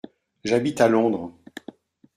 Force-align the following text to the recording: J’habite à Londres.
J’habite 0.43 0.81
à 0.81 0.87
Londres. 0.89 1.31